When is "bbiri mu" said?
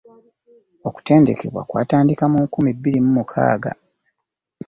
2.77-3.11